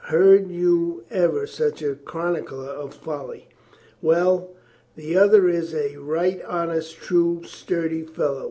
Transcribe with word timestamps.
Heard 0.05 0.49
you 0.49 1.03
ever 1.11 1.45
such 1.45 1.83
a 1.83 1.93
chronicle 1.93 2.67
of 2.67 2.91
folly? 2.95 3.47
Well. 4.01 4.49
The 4.95 5.15
other 5.15 5.47
is 5.47 5.75
a 5.75 5.95
right 5.97 6.41
honest, 6.43 6.95
true, 6.97 7.43
sturdy 7.43 8.01
fellow. 8.05 8.39